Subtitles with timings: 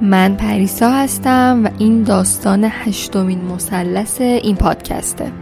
[0.00, 5.32] من پریسا هستم و این داستان هشتمین مثلث این پادکسته.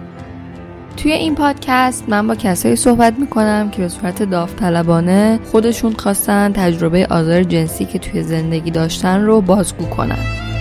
[0.97, 7.07] توی این پادکست من با کسایی صحبت می‌کنم که به صورت داوطلبانه خودشون خواستن تجربه
[7.11, 10.52] آزار جنسی که توی زندگی داشتن رو بازگو کنن.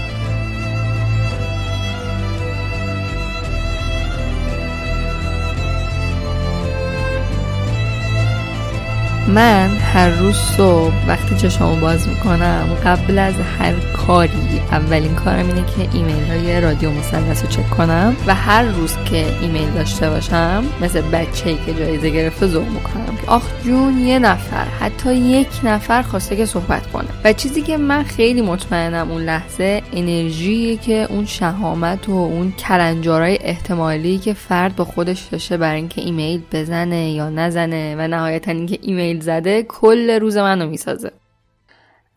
[9.34, 15.64] من هر روز صبح وقتی چشمو باز می‌کنم قبل از هر کاری اولین کارم اینه
[15.66, 20.64] که ایمیل های رادیو مثلث رو چک کنم و هر روز که ایمیل داشته باشم
[20.81, 23.18] مثل بچه ای که جایزه گرفته ذوق می‌کنم.
[23.28, 27.08] آخ جون یه نفر حتی یک نفر خواسته که صحبت کنه.
[27.24, 33.40] و چیزی که من خیلی مطمئنم اون لحظه انرژی که اون شهامت و اون کلنجارای
[33.41, 38.80] احتمالی که فرد با خودش داشته برای اینکه ایمیل بزنه یا نزنه و نهایتا اینکه
[38.81, 41.12] ایمیل زده کل روز منو می‌سازه.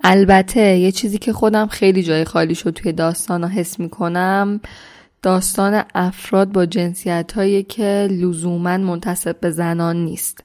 [0.04, 4.60] البته یه چیزی که خودم خیلی جای خالی شد توی داستان حس می‌کنم
[5.22, 10.44] داستان افراد با جنسیت هایی که لزوما منتصب به زنان نیست.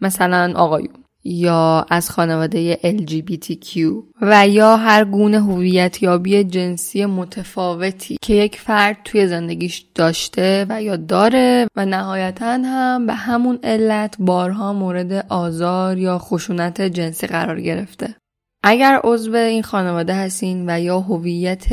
[0.00, 1.05] مثلا آقایون.
[1.26, 3.78] یا از خانواده LGBTQ
[4.20, 10.82] و یا هر گونه هویت یابی جنسی متفاوتی که یک فرد توی زندگیش داشته و
[10.82, 17.60] یا داره و نهایتا هم به همون علت بارها مورد آزار یا خشونت جنسی قرار
[17.60, 18.14] گرفته.
[18.68, 21.72] اگر عضو این خانواده هستین و یا هویت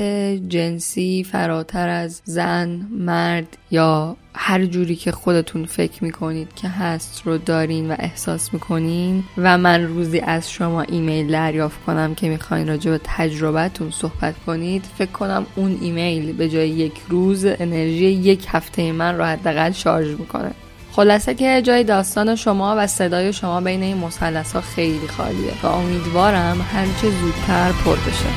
[0.49, 7.37] جنسی فراتر از زن، مرد یا هر جوری که خودتون فکر می‌کنید که هست رو
[7.37, 12.91] دارین و احساس می‌کنین و من روزی از شما ایمیل دریافت کنم که می‌خواین راجع
[12.91, 18.91] به تجربتون صحبت کنید فکر کنم اون ایمیل به جای یک روز انرژی یک هفته
[18.91, 20.51] من رو حداقل شارژ می‌کنه.
[20.95, 25.67] خلاصه که جای داستان شما و صدای شما بین این مثلث ها خیلی خالیه و
[25.67, 28.29] امیدوارم هرچه زودتر پر بشه.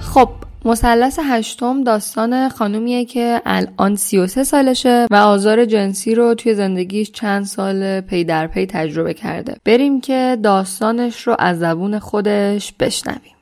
[0.00, 0.28] خب
[0.66, 7.44] مثلث هشتم داستان خانومیه که الان 33 سالشه و آزار جنسی رو توی زندگیش چند
[7.44, 9.54] سال پی در پی تجربه کرده.
[9.64, 13.36] بریم که داستانش رو از زبون خودش بشنویم.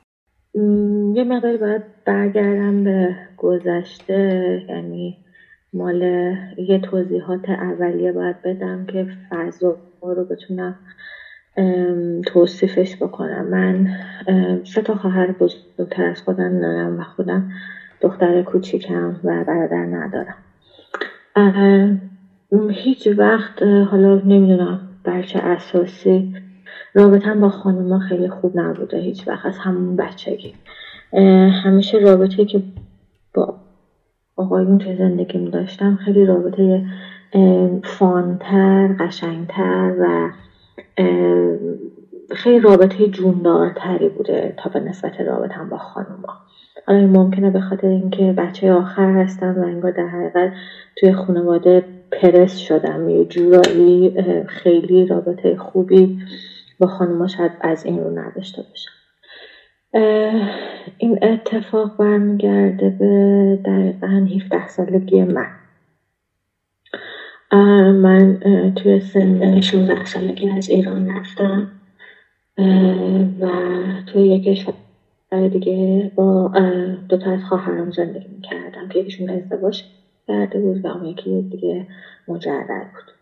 [1.15, 5.17] یه مقدار باید برگردم به گذشته یعنی
[5.73, 6.01] مال
[6.57, 10.75] یه توضیحات اولیه باید بدم که فضا رو بتونم
[12.25, 13.45] توصیفش بکنم.
[13.45, 13.87] من
[14.63, 17.51] سه تا خواهر بزرگتر از خودم دارم و خودم
[18.01, 20.35] دختر کوچیکم و برادر ندارم.
[22.69, 26.33] هیچ وقت حالا نمی‌دونم برچه اساسی.
[26.93, 30.53] رابطم با خانوما خیلی خوب نبوده هیچ وقت از همون بچگی.
[31.63, 32.63] همیشه رابطه که
[33.33, 33.55] با
[34.35, 36.85] آقایون توی زندگیم داشتم خیلی رابطه
[37.83, 40.29] فانتر قشنگتر و
[42.31, 46.33] خیلی رابطه جوندارتری بوده تا به نسبت رابطم با خانوما
[46.87, 50.51] حالا این ممکنه به خاطر اینکه بچه آخر هستم و انگار در حقیقت
[50.95, 53.09] توی خانواده پرس شدم.
[53.09, 54.13] یه جورایی
[54.47, 56.17] خیلی رابطه خوبی
[56.79, 58.91] با خانوما شاید از این رو نداشته باشم.
[60.97, 65.47] این اتفاق برمیگرده به دقیقا 17 سالگی من.
[67.91, 68.37] من
[68.75, 71.67] توی سن 16 سالگی از ایران رفتم.
[73.39, 73.49] و
[74.07, 74.73] توی یک کشور
[75.51, 76.51] دیگه با
[77.09, 79.83] دو تا از خواهرام زندگی می‌کردم که یکیشون ازدواج
[80.27, 81.87] کرده بود و اون یکی دیگه
[82.27, 83.15] مجرد بود.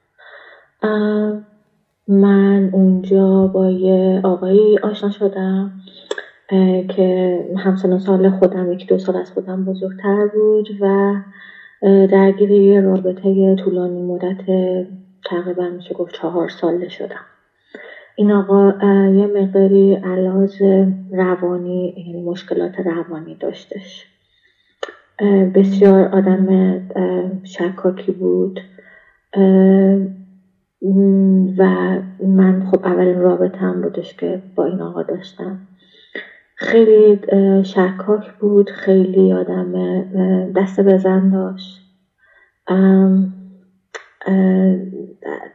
[2.08, 5.72] من اونجا با یه آقایی آشنا شدم
[6.90, 11.16] که همسن سال خودم یکی دو سال از خودم بزرگتر بود و
[11.84, 14.42] درگیر یه رابطه طولانی مدت
[15.26, 17.26] تقریبا میشه گفت چهار ساله شدم.
[18.16, 18.72] این آقا
[19.08, 20.62] یه مقداری علاز
[21.12, 24.08] روانی یعنی مشکلات روانی داشتش.
[25.56, 26.80] بسیار آدم
[27.44, 28.60] شکاکی بود.
[31.58, 31.64] و
[32.28, 35.60] من خب اولین رابطم بودش که با این آقا داشتم.
[36.56, 37.20] خیلی
[37.64, 39.72] شکاک بود خیلی آدم
[40.52, 41.82] دست بزن داشت.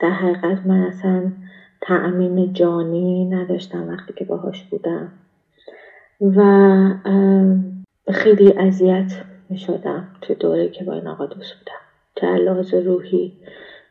[0.00, 1.32] در حقیقت من اصلا
[1.80, 5.12] تأمین جانی نداشتم وقتی که باهاش بودم.
[6.20, 6.40] و
[8.12, 9.12] خیلی اذیت
[9.50, 11.80] می شدم تو دوره که با این آقا دوست بودم.
[12.14, 13.32] چه لحاظ روحی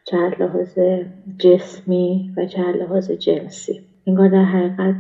[0.04, 0.80] چه لحاظ
[1.38, 3.82] جسمی و چه لحاظ جنسی.
[4.08, 4.96] انگار در حقیقت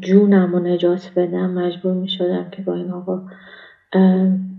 [0.00, 3.22] جونم و نجات بدم مجبور می شدم که با این آقا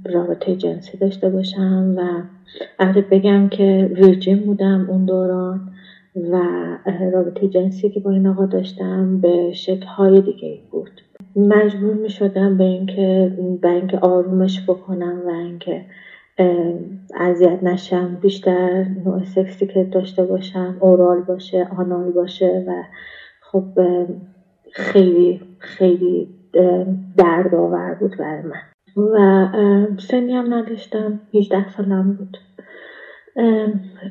[0.06, 2.02] رابطه جنسی داشته باشم و
[2.80, 5.72] البته بگم که ویرجین بودم اون دوران
[6.16, 6.42] و
[7.14, 10.92] رابطه جنسی که با این آقا داشتم به شکل های دیگه بود.
[11.36, 15.86] مجبور می شدم به اینکه به اینکه آرومش بکنم و اینکه
[17.16, 22.84] اذیت نشم بیشتر نوع سکسی که داشته باشم اورال باشه آنال باشه و
[23.42, 23.64] خب
[24.74, 26.28] خیلی خیلی
[27.18, 28.62] دردآور بود برای من.
[28.98, 29.48] و
[29.98, 31.20] سنی هم نداشتم.
[31.34, 32.38] 18 سالم بود.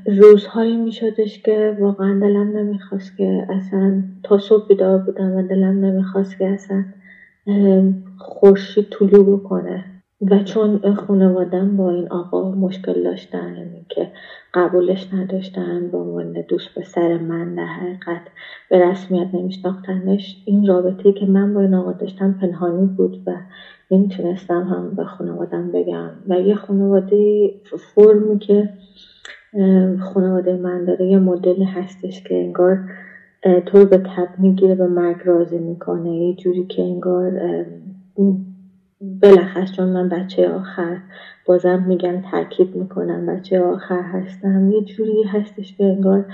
[0.07, 5.85] روزهایی می شدش که واقعا دلم نمی‌خواست که اصلا تا صبح بیدار بودم و دلم
[5.85, 6.85] نمی‌خواست که اصلا
[8.19, 9.85] خورشید طلوع بکنه.
[10.21, 14.13] و چون خانوادم با این آقا مشکل داشتن که
[14.55, 18.21] قبولش نداشتن به عنوان دوست به سر من در حقیقت
[18.71, 23.33] به رسمیت نمیشناختنش این رابطه که من با این آقا داشتم پنهانی بود و
[23.91, 26.11] نمی‌تونستم هم به خانوادم بگم.
[26.29, 27.51] و یه خانواده
[27.95, 28.69] فرمی که
[30.01, 32.79] خانواده من داره یه مدلی هستش که انگار
[33.67, 36.17] تو به تب می‌گیره به مرگ راضی می‌کنه.
[36.17, 37.33] یه جوری که انگار
[39.01, 40.99] بلخص چون من بچه آخر
[41.47, 46.25] بازم میگن تاکید می‌کنم بچه آخر هستم یه جوری هستش که انگار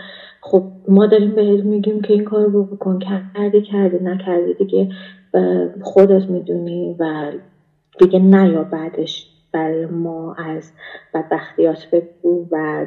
[0.40, 4.88] خب ما داریم بهت میگیم که این کار رو بکن کردی کردی نکردی دیگه
[5.82, 7.32] خودت می‌دونی و
[7.98, 10.72] دیگه نیا بعدش برای ما از
[11.14, 12.86] بدبختیات بگو و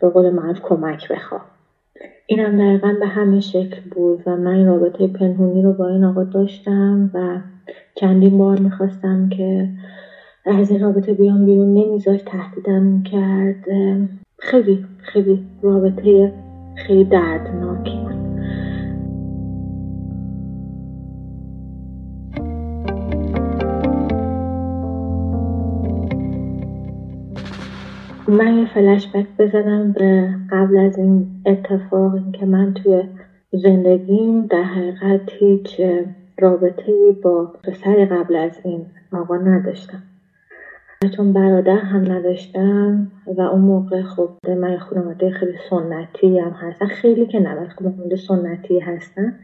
[0.00, 1.51] به قول معروف کمک بخواه
[2.26, 6.24] اینم دقیقا به همین شکل بود و من این رابطه پنهونی رو با این آقا
[6.24, 7.40] داشتم و
[7.94, 9.68] چندین بار می‌خواستم که
[10.46, 11.74] از این رابطه بیام بیرون.
[11.74, 13.64] نمیذاشت تهدیدم کرد.
[14.38, 16.32] خیلی خیلی رابطه
[16.76, 18.11] خیلی دردناکی
[28.32, 33.02] من یه فلشبک بزنم به قبل از این اتفاق که من توی
[33.52, 35.80] زندگیم در حقیقت هیچ
[36.38, 40.02] رابطه با پسر قبل از این آقا نداشتم.
[41.16, 47.26] چون برادر هم نداشتم و اون موقع خب من خانواده خیلی سنتی هم هستن خیلی
[47.26, 49.38] که نباید خانواده سنتی هستن.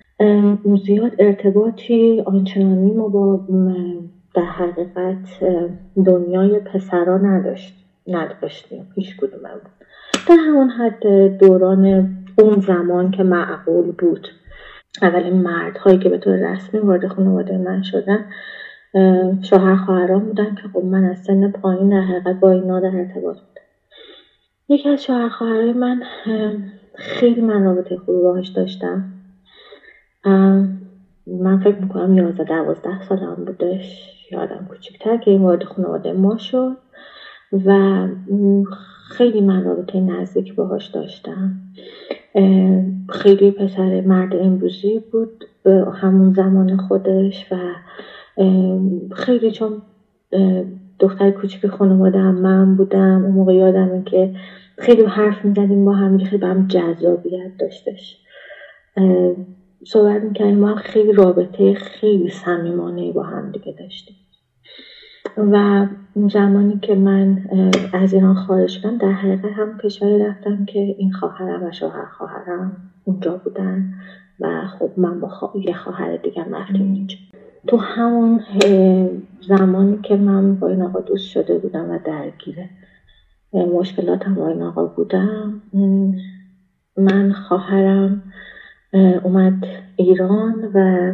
[0.86, 3.40] زیاد ارتباطی آنچنانی ما با
[4.34, 5.44] در حقیقت
[6.06, 7.87] دنیای پسرا نداشت.
[8.08, 9.60] نداشتیم هیچ کدوممون
[10.28, 11.06] در همون حد
[11.38, 14.28] دوران اون زمان که معقول بود.
[15.02, 18.24] اولین مردهایی که به طور رسمی وارد خانواده من شدن
[19.42, 23.36] شوهر خواهران بودن که خب من از سن پایین در حقیقت با اینا در ارتباط
[23.36, 23.62] بودم.
[24.68, 26.02] یکی از شوهر خواهرای من
[26.94, 29.04] خیلی من رابطه خوبی باهاش داشتم.
[31.26, 34.14] من فکر می‌کنم یازده دوازده سالم بودش.
[34.32, 36.76] یادم کوچکتر که این وارد خانواده ما شد.
[37.52, 38.06] و
[39.08, 41.52] خیلی من رابطه نزدیک باهاش داشتم.
[43.10, 45.44] خیلی پسر مرد امروزی بود
[45.94, 47.74] همون زمان خودش و
[49.12, 49.82] خیلی چون
[51.00, 54.30] دختر کوچیک خانواده هم من بودم اون موقع یادمه که
[54.78, 58.18] خیلی حرف می‌زدیم با هم خیلی هم جذابیت داشتش.
[59.86, 64.16] صحبت می‌کردیم ما خیلی رابطه خیلی صمیمانه با هم دیگه داشتیم.
[65.36, 67.38] و زمانی که من
[67.92, 72.76] از ایران خارج شدم در حقیقت هم کشوری رفتم که این خواهرم و شوهر خواهرم
[73.04, 73.94] اونجا بودن
[74.40, 77.16] و خب من با یه خواهر دیگه رفتیم اینجا.
[77.66, 78.40] تو همون
[79.48, 82.70] زمانی که من با این آقا دوست شده بودم و درگیره
[83.52, 85.62] مشکلاتم با این آقا بودم
[86.96, 88.22] من خواهرم
[89.22, 89.66] اومد
[89.96, 91.12] ایران و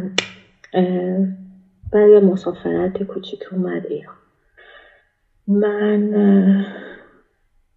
[1.95, 4.15] برای مسافرت کوچیک اومد ایران.
[5.47, 6.65] من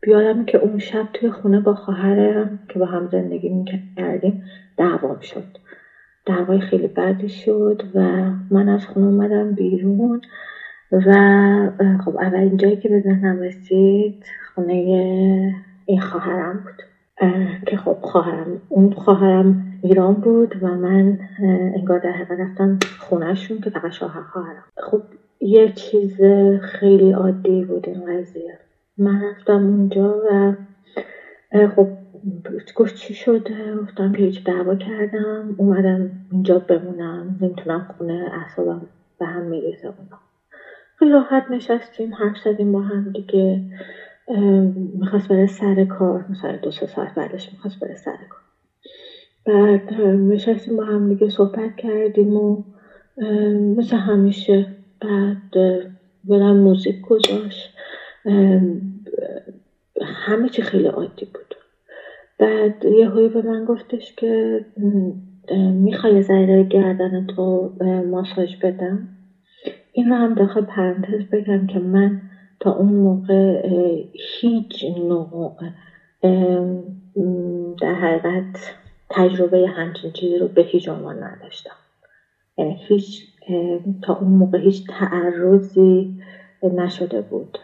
[0.01, 4.45] بیادم که اون شب توی خونه با خواهرم که با هم زندگی می‌کردیم
[4.77, 5.59] دعوام شد.
[6.27, 8.01] دعوای خیلی بدی شد و
[8.51, 10.21] من از خونه اومدم بیرون
[10.93, 11.13] و
[12.05, 14.75] خب اولین جایی که به ذهنم رسید خونه
[15.87, 16.83] این خواهرم بود.
[17.67, 21.19] که خب خواهرم اون خواهرم ایران بود و من
[21.75, 25.03] انگار در حقیقت رفتم خونهشون که فقط شوهر خواهرم خب
[25.41, 26.21] یه چیز
[26.63, 28.59] خیلی عادی بود این قضیه.
[28.99, 30.55] من رفتم اونجا و
[31.77, 31.89] خب
[32.77, 35.55] گفت چی شده؟ گفتم که هیچ دعوا کردم.
[35.57, 37.39] اومدم اینجا بمونم.
[37.41, 38.87] نمی‌تونم خونه اعصابم
[39.19, 40.19] به هم میریزه اونا.
[40.99, 43.63] خیلی راحت نشستیم حرف زدیم با هم دیگه.
[44.99, 46.25] می‌خواست بره سر کار.
[46.31, 48.48] مثلا دو سه ساعت بعدش می‌خواست بره سر کار.
[49.49, 52.63] بعد نشستیم با هم دیگه صحبت کردیم و
[53.77, 54.67] مثل همیشه
[55.01, 55.51] بعد
[56.31, 57.75] بدم موزیک گذاشت.
[60.03, 61.55] همه چی خیلی عادی بود.
[62.39, 64.65] بعد یه هایی به من گفتش که
[65.73, 67.73] می‌خوای ذره گردن تو
[68.11, 69.09] ماساژ بدم.
[69.93, 72.21] این هم داخل پرانتز بگم که من
[72.61, 73.63] تا اون موقع
[74.41, 75.57] هیچ نوع
[77.81, 78.75] در حقیقت
[79.11, 81.77] تجربه همچین چیزی رو به هیچ عنوان نداشتم.
[82.59, 83.27] یعنی هیچ
[84.03, 86.21] تا اون موقع هیچ تعرضی
[86.63, 87.59] نشده بود.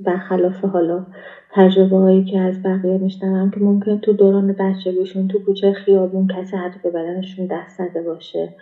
[0.00, 1.06] برخلاف حالا
[1.52, 6.56] تجربه هایی که از بقیه میشنوم که ممکن تو دوران بچگیشون تو کوچه خیابون کسی
[6.56, 8.54] حتی به بدنشون دست زده باشه.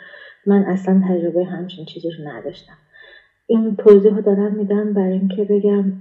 [0.47, 2.77] من اصلا تجربه همچین چیزی رو نداشتم.
[3.47, 5.93] این توضیح رو دارم میدم برای اینکه بگم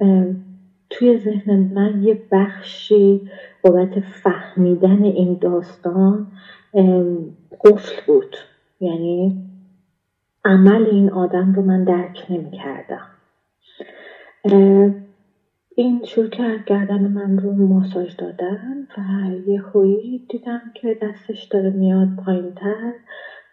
[0.94, 3.30] توی ذهن من یه بخشی
[3.64, 6.28] بابت فهمیدن این داستان
[7.66, 8.36] قفل بود.
[8.80, 9.44] یعنی
[10.46, 13.08] عمل این آدم رو من درک نمی کردم
[15.76, 19.02] این شروع کرد گردن من رو ماساژ دادن و
[19.50, 22.94] یه خویی دیدم که دستش داره میاد پایین تر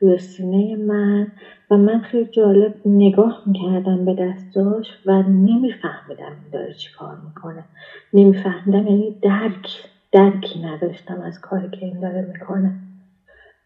[0.00, 1.32] روی سینه من
[1.70, 7.64] و من خیلی جالب نگاه می‌کردم به دستاش و نمیفهمیدم این داره چی کار می‌کنه.
[8.12, 9.68] نمیفهمیدم یعنی درک
[10.12, 12.72] درکی نداشتم از کاری که این داره می‌کنه.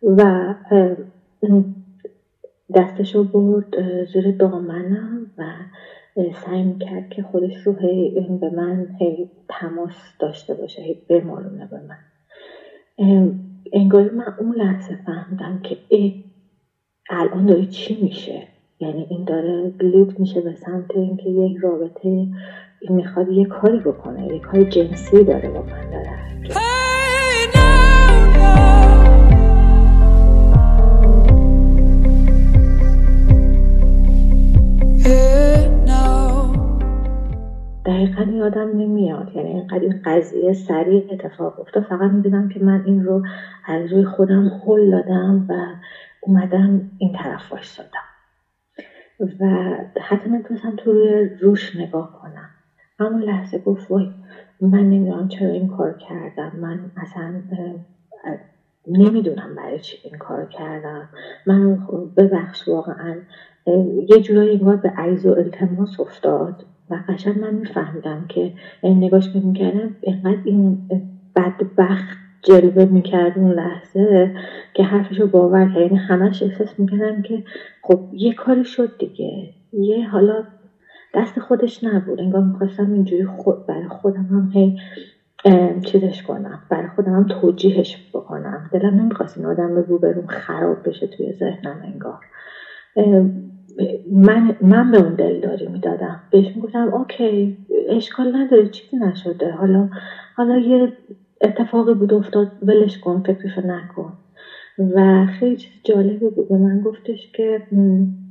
[0.03, 0.55] و
[2.75, 5.45] دستشو برد زیر دامنم و
[6.33, 11.81] سعی می‌کرد که خودش رو هی به من هی تماس داشته باشه هی بمالونه به
[11.89, 11.99] من.
[13.73, 16.15] انگاری من اون لحظه فهمیدم که ای
[17.11, 18.49] الان داره چی میشه؟
[18.81, 22.09] یعنی این داره گلید میشه به سمت اینکه یک رابطه
[22.81, 25.94] این می‌خواد یه کاری بکنه یه کار جنسی داره با من.
[37.87, 39.31] دقیقا یادم نمیاد.
[39.37, 41.83] یعنی اینقدر این قضیه سریع اتفاق افتاد.
[41.83, 43.23] فقط می‌دونم که من این رو
[43.65, 45.75] از روی خودم هل دادم و
[46.21, 48.05] اومدم این طرف وایستادم.
[49.41, 49.47] و
[50.01, 52.51] حتی نمی‌تونستم تو روی روش نگاه کنم.
[52.99, 54.11] همون لحظه گفت وای
[54.61, 56.53] من نمی‌دونم چرا این کار کردم.
[56.55, 57.43] من اصلا
[58.87, 61.09] نمی‌دونم برای چی این کار کردم.
[61.47, 61.79] من
[62.17, 63.21] ببخش واقعا
[64.09, 68.53] یه جورایی انگار به عیز و التماس افتاد و قشنگ من میفهمیدم که
[68.83, 70.89] نگاش که می‌کردم اینقدر این
[71.37, 74.31] بدبخت جلوه می‌کرد اون لحظه
[74.75, 75.83] که حرفش رو باور کرد.
[75.83, 77.45] یعنی همش احساس می‌کردم که
[77.83, 79.51] خب یه کاری شد دیگه.
[79.73, 80.45] یه حالا
[81.15, 82.21] دست خودش نبود.
[82.21, 84.77] انگار می‌خواستم اینجوری خود برای خودم هم هی
[85.81, 86.63] چیزش کنم.
[86.71, 88.71] برای خودم هم توجیهش بکنم.
[88.73, 92.21] دلم نمی‌خواست این آدم رو روبروم خراب بشه توی ذهنم انگار.
[94.13, 96.23] من من به اون دلداری می‌دادم.
[96.31, 97.57] بهش می‌گفتم اوکی
[97.89, 99.51] اشکال نداره چیزی نشده.
[99.51, 99.89] حالا
[100.35, 100.93] حالا یه
[101.41, 104.17] اتفاقی بود افتاد ولش کن فکرشو نکن.
[104.79, 106.49] و خیلی چیز جالبی بود.
[106.49, 107.63] به من گفتش که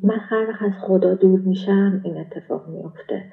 [0.04, 3.26] من هر وقت از خدا دور میشم این اتفاق میفته.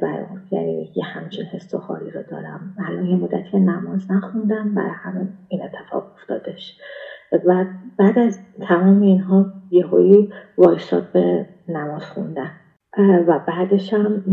[0.00, 2.74] برام یعنی یه همچین حس و حالی رو دارم.
[2.78, 6.76] الان یه مدتی نماز نخوندم برای همه این اتفاق افتادش.
[7.32, 7.64] و
[7.98, 12.50] بعد از تمام اینها یهویی وایساد به نماز خوندن.
[13.26, 14.24] و بعدش هم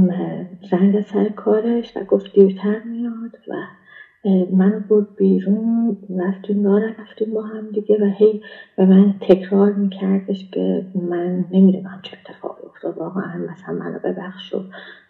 [0.71, 3.55] زنگ سر کارش و گفت دیرتر میاد و
[4.51, 8.41] منو برد بیرون رفتیم راه رفتیم با هم دیگه و هی
[8.77, 12.97] به من تکرار میکردش که من نمی‌دونم چه اتفاقی افتاد.
[12.97, 14.63] واقعا مثلا منو ببخش و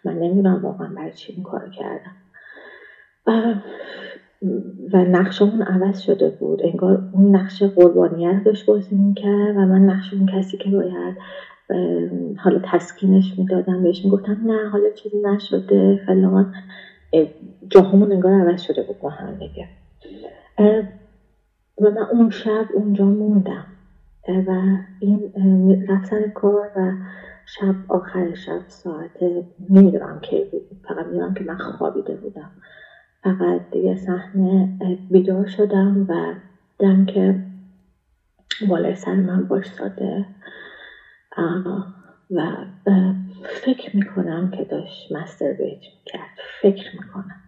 [0.04, 2.16] من نمی‌دونم واقعا برای چی این کار کردم.
[4.92, 6.62] و نقشمون عوض شده بود.
[6.64, 11.16] انگار اون نقش قربانیت داشت بازی می‌کرد و من نقش اون کسی که باید
[12.38, 16.00] حالا تسکینش می‌دادم بهش می‌گفتم نه حالا چیزی نشده.
[16.06, 16.50] فلان.
[17.70, 19.68] جاهامون انگار عوض شده بود با هم دیگه.
[21.80, 23.66] و من اون شب اونجا موندم.
[24.28, 25.32] و این
[25.88, 26.92] رفت سر کار و
[27.46, 29.10] شب آخر شب ساعت
[29.70, 32.50] نمی‌دونم کی بود فقط می‌دونم که من خوابیده بودم.
[33.26, 34.70] فقط دیگه صحنه
[35.10, 36.34] بیدار شدم و
[36.80, 37.40] دیدم که
[38.68, 40.28] بالای سر من باشتاده
[42.30, 42.56] و
[43.44, 46.30] فکر می‌کنم که داشت مستر بیت کرد
[46.62, 47.42] فکر می‌کنم.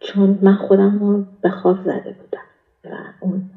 [0.00, 2.46] چون من خودم رو به خواب زده بودم
[2.84, 3.50] و اون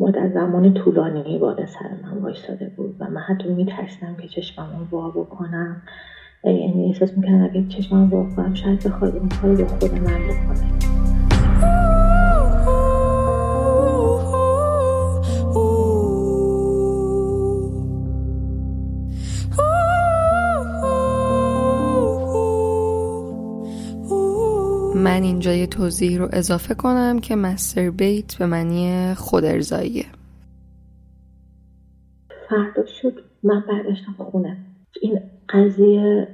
[0.00, 4.84] مدت زمان طولانی بالا سر من وایستاده بود و من حتی میترسیدم که چشمم رو
[4.98, 5.82] وا بکنم.
[6.52, 10.66] یعنی احساس می‌کنم اگه چشمم وا کنم شاید بخواد اون کار رو خود من بکنه.
[24.96, 30.04] من اینجا یه توضیح رو اضافه کنم که مستر بیت به معنی خود ارزاییه
[32.48, 33.12] فردا شد.
[33.42, 34.56] من برگشتم خونه
[35.02, 36.28] این قضیه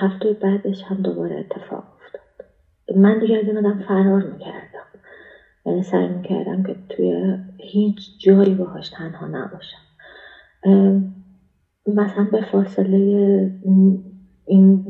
[0.00, 2.46] هفته بعدش هم دوباره اتفاق افتاد.
[2.96, 4.86] من دیگه از این آدم فرار می‌کردم.
[5.66, 9.78] یعنی سعی می‌کردم که توی هیچ جایی باهاش تنها نباشم.
[11.86, 12.96] مثلا به فاصله
[14.46, 14.84] این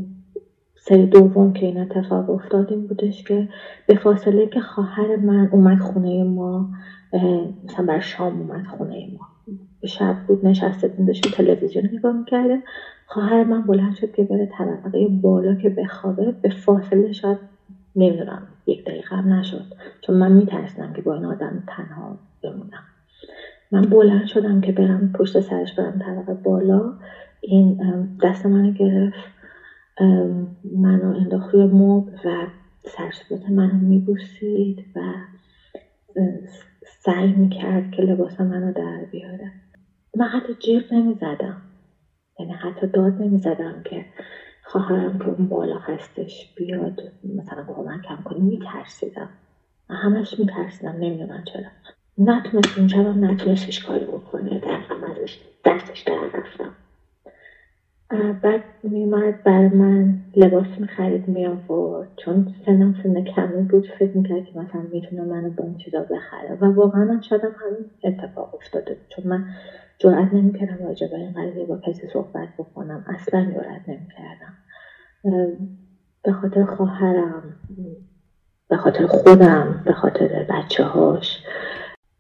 [0.77, 3.49] سری دوم که این اتفاق افتاد این بودش که
[3.87, 6.71] به فاصله که خواهر من اومد خونه ما
[7.65, 9.27] مثلا بر شام اومد خونه ما.
[9.87, 12.63] شب بود نشسته بود داشتیم تلویزیون نگاه می‌کرده.
[13.13, 17.39] خواهر من بلند شد که بره طبقه بالا که بخوابه به فاصله شاید
[17.97, 19.67] نمی‌دونم یک دقیقه هم نشد.
[20.01, 22.83] چون من میترسیدم که با این آدم تنها بمونم.
[23.71, 26.95] من بلند شدم که برم پشت سرش برم طبقه بالا.
[27.41, 27.77] این
[28.23, 29.31] دست منو گرفت.
[30.73, 32.47] منو انداخت روی مبل و
[32.85, 35.01] سرصورت منو میبوسید و
[36.87, 39.53] سعی می‌کرد که لباس منو در بیاره.
[40.17, 41.63] من حتی جیغ نمی‌زدم.
[42.41, 44.05] یعنی حتی داد نمی‌زدم که
[44.63, 47.03] خواهرم که اون بالا هستش بیاد
[47.37, 49.29] مثلا کمکم کنه میترسیدم.
[49.91, 51.71] من همش میترسیدم نمی‌دونم چرا.
[52.19, 56.75] نتونست اون شبم نتونستش کاری بکنه در ازش دستش در رفتم.
[58.43, 62.09] بعد میومد بر من لباس می‌خرید میآورد.
[62.17, 66.59] چون سنم سن کمی بود فکر می‌کرد که مثلا می‌تونه منو با این چیزا بخره.
[66.61, 69.45] و واقعا من شادم همین اتفاق افتاده چون من
[70.01, 73.05] جرأت نمی‌کردم راجع به این قضیه با کسی صحبت بکنم.
[73.09, 74.59] اصلا جرأت نمی‌کردم.
[76.23, 77.43] به خاطر خواهرم
[78.69, 81.45] به خاطر خودم به خاطر بچه هاش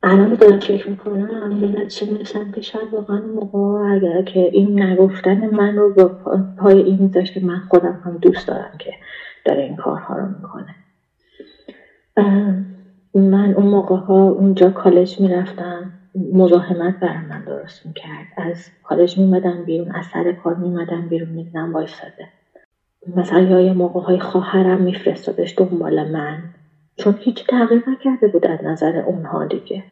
[0.02, 5.54] الان دارم فکر می‌کنم به چه می‌رسم که شاید واقعا موقع اگر که این نگفتن
[5.54, 6.08] من رو با
[6.58, 8.92] پای این میذاشت من خودم هم دوست دارم که
[9.44, 10.74] داره این کارها رو می‌کنه.
[13.14, 15.99] من اون موقع ها اونجا کالج می‌رفتم.
[16.14, 18.26] مزاحمت بر من درست می‌کرد.
[18.36, 22.28] از کالج میمدم بیرون از سر کار میمدم بیرون می‌دیدم وایستاده
[23.16, 26.38] مثلا یا یه موقع های خواهرم میفرستادش دنبال من.
[26.96, 29.84] چون هیچ تغییر نکرده بود از نظر اونها دیگه.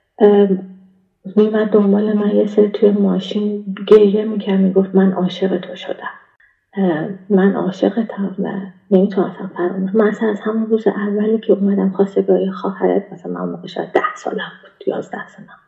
[1.37, 6.11] میمد دنبال من یه سری توی ماشین گریه می‌کرد می‌گفت من عاشق تو شدم.
[7.31, 8.53] من عاشقتم و
[8.91, 13.67] نمی‌تونستم فراموش من اصلا از همون روز اولی که اومدم خواستگاهی خواهرت مثلا من موقع
[13.67, 15.68] شاید ده سالم بود یازده سالم.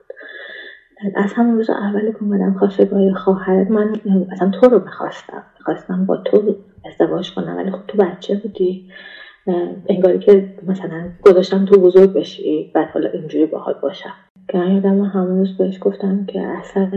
[1.03, 4.01] بود از همون روز اولی که اومدم خواستگاهی خواهرت من
[4.33, 5.43] اصلا تو رو می‌خواستم.
[5.59, 8.89] می‌خواستم با تو ازدواج کنم ولی خب تو بچه بودی.
[9.89, 14.13] انگاری که مثلا گذاشتم تو بزرگ بشی بعد حالا اینجوری باهات باشم.
[14.49, 16.91] که یادم همون روز بهش گفتم که اصلا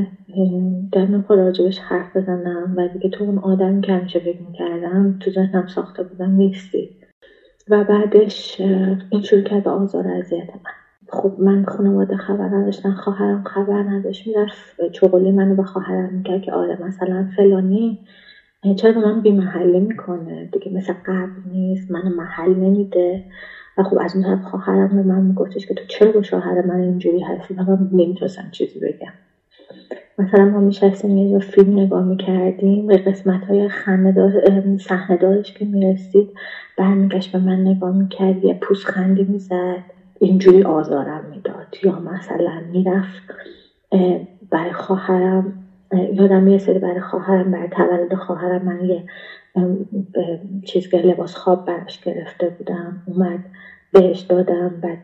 [0.92, 5.32] دارم خود راجبش حرف بزنم و دیگه تو اون آدمی که همیشه فکر می‌کردم تو
[5.32, 6.90] ذهنم ساخته بودم نیستی.
[7.70, 8.62] و بعدش
[9.10, 10.83] این شروع کرد به آزار اذیت من.
[11.10, 14.28] خب من خانواده خبر نداشتن خواهرم خبر نداشت.
[14.28, 18.00] می‌رفت چغلی منو به خواهرم می‌کرد که آره مثلا فلانی
[18.78, 23.24] چرا به من بیمحله می‌کنه؟ دیگه مثل قبل نیست منو محل نمیده.
[23.78, 26.80] و خب از اون طرف خواهرم به من میگفتش که تو چرا با شوهر من
[26.80, 29.14] اینجوری هستی؟ و من نمی‌تونستم چیزی بگم.
[30.18, 33.70] مثلا ما میشستیم یه فیلم نگاه می‌کردیم به قسمت های
[34.80, 36.30] صحنه دارش که می‌رسید
[36.78, 39.93] برمیگشت به من نگاه می‌کرد یه پوست خندی می‌زد.
[40.24, 41.78] اینجوری آزارم می‌داد.
[41.84, 43.24] یا مثلا می‌رفت
[44.52, 45.54] برای خواهرم
[46.14, 49.04] یادم یه سری برای خواهرم برای تولد خواهرم من یه
[50.66, 53.04] چیز که لباس خواب براش گرفته بودم.
[53.06, 53.40] اومد
[53.92, 54.98] بهش دادم بعد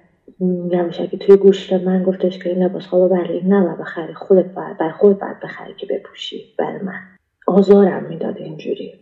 [0.71, 4.45] یواشکی توی گوشت من گفتش که این لباس خواب برای این نباید بخری خودت
[4.79, 6.99] برای خودت باید بخری که بپوشی برای من.
[7.47, 8.93] آزارم می‌داد اینجوری.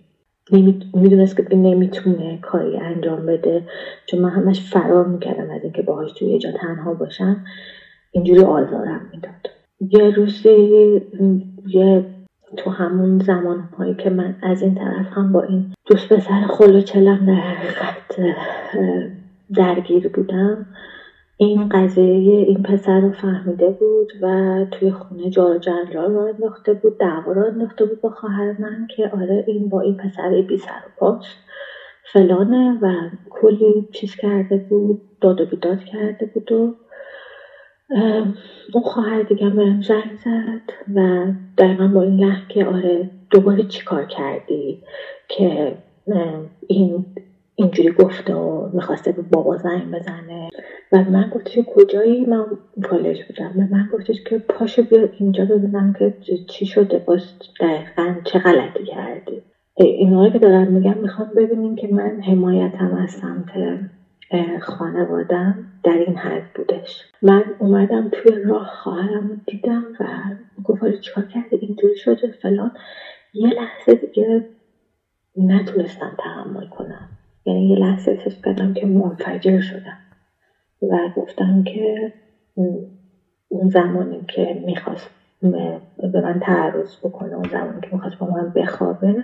[0.93, 3.63] می‌دونست که نمی‌تونه کاری انجام بده.
[4.05, 7.45] چون من همش فرار می‌کردم از اینکه باهاش توی جا تنها باشم.
[8.11, 9.49] اینجوری آزارم می‌داد.
[9.79, 11.01] یه روزی
[11.67, 12.05] یه
[12.57, 16.81] تو همون زمان هایی که من از این طرف هم با این دوست پسر خلو
[16.81, 18.35] چلم در حقیقت
[19.53, 20.65] درگیر بودم.
[21.37, 22.03] این قضیه
[22.47, 27.45] این پسر رو فهمیده بود و توی خونه جار جنجال رو انداخته بود دعوا رو
[27.45, 31.25] انداخته بود با خواهر من که آره این با این پسر بی سر و پاس
[32.13, 32.93] فلانه و
[33.29, 36.75] کلی چیز کرده بود داد و بیداد کرده بود و
[38.73, 41.25] اون خواهر دیگه بهم زنگ زد و
[41.57, 44.83] دقیقا با این که آره دوباره چیکار کردی
[45.27, 45.77] که
[46.67, 47.05] این
[47.55, 50.36] اینجوری گفته و می‌خواسته به بابا زنگ بزنه؟
[50.91, 52.45] و من گفتش کجایی من
[52.83, 56.13] کالج بودم؟ و من گفتش که پاشو بیا اینجا ببینم که
[56.49, 57.21] چی شده باز
[57.59, 59.41] دقیقا چه غلطی کردی.
[59.75, 63.79] اینهایی که دارم میگم می‌خوام ببینیم که من حمایتم از سمت
[64.61, 67.03] خانوادم در این حد بودش.
[67.21, 70.05] من اومدم توی راه خواهرم دیدم و
[70.63, 72.71] گفت چیکار کرده؟ اینجوری شده فلان.
[73.33, 74.45] یه لحظه دیگه
[75.37, 77.09] نتونستم تحمل کنم.
[77.45, 79.97] یعنی یه لحظه احساس کردم که منفجر شدم.
[80.81, 82.13] و گفتم که
[83.47, 85.09] اون زمانی که می‌خواست
[85.41, 89.23] به من تعرض بکنه اون زمانی که می‌خواست با من بخوابه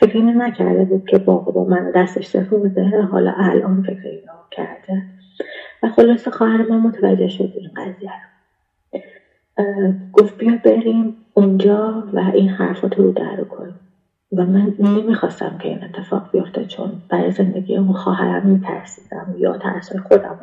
[0.00, 3.00] فکر نکرده بود که بابا با من دستش بوده.
[3.00, 5.02] حالا الان فکر اینو کرده.
[5.82, 8.28] و خلاصه خواهر من متوجه شد این قضیه رو.
[10.12, 13.80] گفت بیا بریم اونجا و این حرفات رو در کنیم.
[14.32, 19.96] و من نمی‌خواستم که این اتفاق بیفته چون برای زندگی اون خواهرم میترسیدم یا ترس
[19.96, 20.38] خودم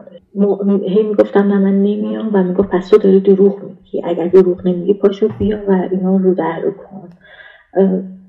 [0.88, 4.02] هی می‌گفتم نه من نمیام و می‌گفت پس تو داری دروغ میگی.
[4.04, 7.10] اگر دروغ نمیگی پاشو بیا و اینا رو در رو کن.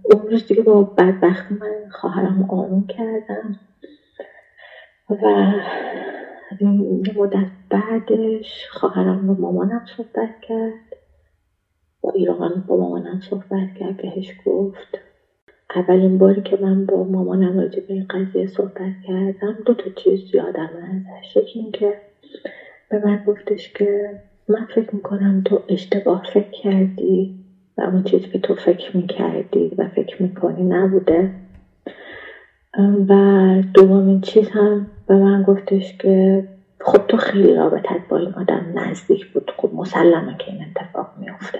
[0.04, 3.56] اون روز دیگه با بدبختی من خواهرم آروم کردم
[5.10, 5.52] و
[6.60, 10.96] یه مدت بعدش خواهرم با مامانم صحبت کرد.
[12.00, 14.98] با ایران با مامانم صحبت کرد بهش گفت
[15.74, 20.34] اولین باری که من با مامانم راجع به این قضیه صحبت کردم دو تا چیز
[20.34, 21.36] یادم ازش.
[21.36, 21.94] یکی اینکه
[22.90, 27.34] به من گفتش که من فکر می‌کنم تو اشتباه فکر کردی
[27.78, 31.30] و اون چیزی که تو فکر می‌کردی و فکر می‌کنی نبوده.
[33.08, 33.14] و
[33.74, 36.44] دومین چیز هم به من گفتش که
[36.80, 39.50] خب تو خیلی رابطت با این آدم نزدیک بود.
[39.56, 41.58] خب مسلمه که این اتفاق میافته.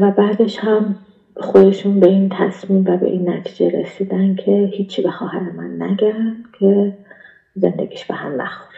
[0.00, 0.96] و بعدش هم
[1.42, 6.36] خودشون به این تصمیم و به این نتیجه رسیدن که هیچی به خواهر من نگن
[6.58, 6.92] که
[7.54, 8.71] زندگیش به هم نخوره.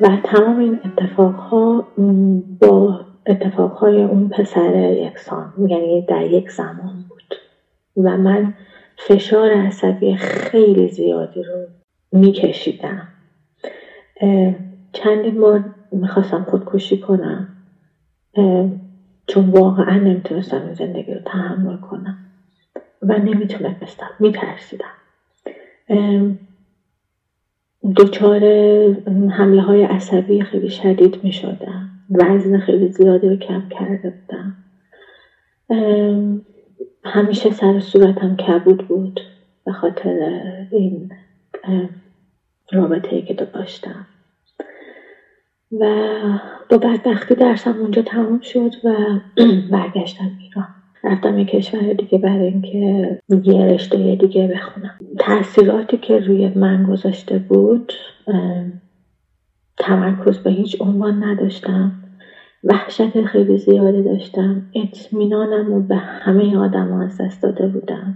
[0.00, 1.86] و تمام این اتفاقها
[2.60, 7.34] با اتفاقهای اون پسر یکسان یعنی در یک زمان بود.
[7.96, 8.54] و من
[8.96, 11.66] فشار عصبی خیلی زیادی رو
[12.12, 13.08] میکشیدم.
[14.92, 17.48] چندین بار می‌خواستم خودکشی کنم
[19.26, 22.18] چون واقعا نمی‌تونستم این زندگی رو تحمل کنم.
[23.02, 24.94] و نمی‌تونستم میترسیدم.
[27.96, 28.44] دچار
[29.30, 34.56] حمله های عصبی خیلی شدید می شدم وزن خیلی زیادی رو کم کرده بودم.
[37.04, 39.20] همیشه سر صورتم کبود بود
[39.64, 40.40] به خاطر
[40.72, 41.12] این
[42.72, 44.06] رابطه که داشتم.
[45.80, 45.84] و
[46.70, 48.94] با بدبختی درسم اونجا تمام شد و
[49.72, 50.77] برگشتم ایران.
[51.04, 54.94] رفتم یه کشور دیگه برای اینکه یه رشته دیگه بخونم.
[55.18, 57.92] تاثیراتی که روی من گذاشته بود
[59.78, 61.92] تمرکز به هیچ عنوان نداشتم.
[62.64, 64.62] وحشت خیلی زیادی داشتم.
[64.74, 68.14] اطمینانم رو به همه آدم از دست داده بودم.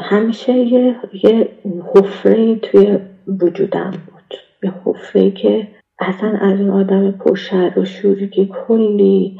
[0.00, 1.48] همیشه یه, یه
[1.94, 4.38] حفره توی وجودم بود.
[4.62, 9.38] یه حفره که اصلا از اون آدم پرشر و شوری که کلی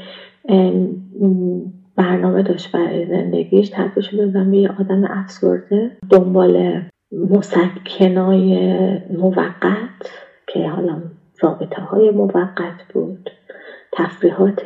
[1.96, 5.96] برنامه داشت برای زندگیش تبدیل شده بودم به یه آدم افسرده.
[6.10, 6.82] دنبال
[7.30, 8.58] مسکنای
[9.18, 10.10] موقت
[10.46, 11.02] که حالا
[11.40, 13.30] رابطه های موقت بود
[13.92, 14.62] تفریحات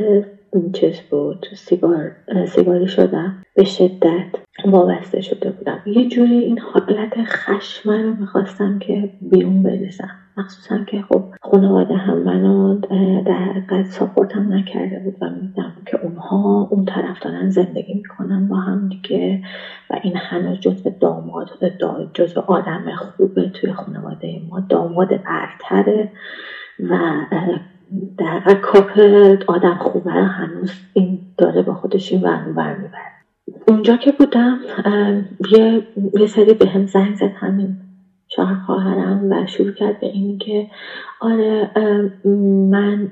[0.72, 2.12] چیز بود سیگار
[2.46, 5.82] سیگاری شدم به شدت وابسته شده بودم.
[5.86, 10.10] یه جوری این حالت خشم رو می‌خواستم که بیرون بریزم
[10.40, 12.81] مخصوصا که خب خانواده هم منو
[13.22, 18.57] در حقیقت ساپورتم نکرده بود و میدم که اونها اون طرف دارن زندگی می‌کنن با
[18.57, 19.42] هم دیگه
[19.90, 21.48] و این هنوز جزو داماد
[22.14, 26.12] جزو آدم خوبه توی خانواده ما داماد برتره
[26.90, 26.98] و
[28.18, 28.98] در کاپ
[29.46, 33.11] آدم خوبه هنوز این داره با خودش این بر می‌بره.
[33.68, 34.59] اونجا که بودم
[35.50, 37.76] یه, یه سری به هم زنگ زد همین
[38.40, 40.66] شوهر خواهرم و شروع کرد به این که
[41.20, 41.70] آره
[42.70, 43.09] من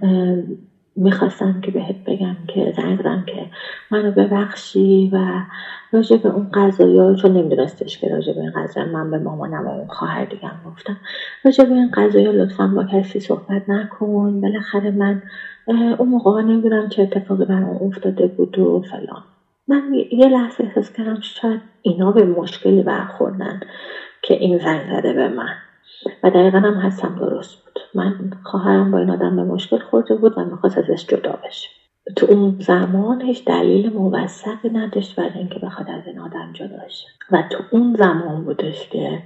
[0.96, 3.50] می‌خواستم که بهت بگم که زنگ زدم که
[3.90, 5.44] منو ببخشی و
[5.92, 9.68] راجع به اون قضایا چون نمیدونستش که راجع به این قضایا من به مامانم و
[9.68, 10.98] اون خواهر دیگم گفتم.
[11.44, 14.40] راجع به این قضایا لطفا با کسی صحبت نکن.
[14.40, 15.20] بالاخره من
[15.98, 19.22] اون موقع نمی‌دونم چه اتفاقی برام افتاده بود و فلان.
[19.68, 23.60] من یه لحظه احساس کردم شاید اینا به مشکلی برخوردن.
[24.28, 25.54] که این زنگ زده به من.
[26.22, 27.78] و دقیقا هم حسم درست بود.
[27.94, 31.68] من خواهرم با این آدم به مشکل خورده بود و می‌خواست ازش جدا بشه.
[32.16, 37.06] تو اون زمان هیچ دلیل موثقی نداشت برای اینکه بخواد از این آدم جدا شه
[37.30, 39.22] و تو اون زمان بودش که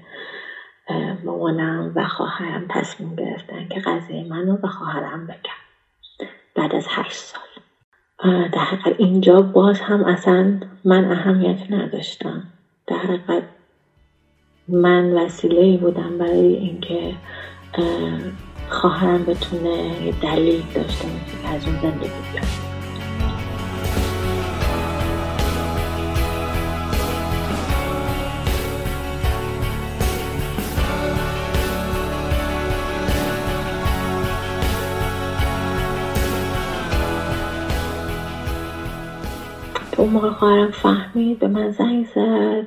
[1.24, 5.62] مامانم و خواهرم تصمیم گرفتن که قضیه منو به خواهرم بگم
[6.54, 7.42] بعد از هشت سال.
[8.48, 12.42] در حقیقت اینجا باز هم اصلا من اهمیت نداشتم.
[12.86, 13.42] در حقیقت
[14.68, 17.14] من وسیله بودم برای اینکه
[18.68, 22.72] خواهرم بتونه دلیل داشته باشه که از اون زندگی بیاد.
[39.96, 42.66] اون موقع خواهرم فهمید به من زنگ زد.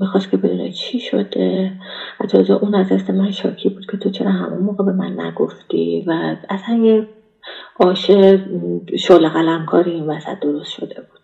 [0.00, 1.72] می‌خواست که بدونه چی شده؟
[2.18, 6.04] حتی اون از دست من شاکی بود که تو چرا همون موقع به من نگفتی
[6.06, 7.06] و اصلا یه
[7.80, 8.10] آش
[8.98, 11.20] شل قلمکاری این وسط درست شده بود.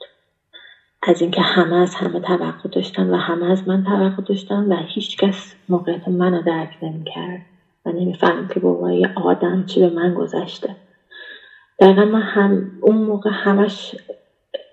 [1.03, 5.55] از اینکه همه از همه توقع داشتن و همه از من توقع داشتن و هیچکس
[5.69, 7.41] موقعیت منو درک نمی‌کرد
[7.87, 8.61] و نمیفهم که
[8.93, 10.77] یه آدم چی به من گذشته.
[11.79, 13.97] دقیقا من هم اون موقع همش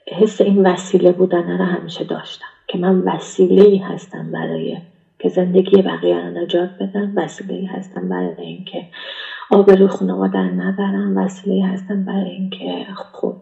[0.08, 2.53] حس این وسیله بودن رو همیشه داشتم.
[2.74, 4.78] که من وسیله هستم برای
[5.20, 8.88] که زندگی بقیه رو نجات بدم وسیله هستم برای اینکه
[9.50, 13.36] آبروی خانواده رو نبرم وسیله هستم برای اینکه خب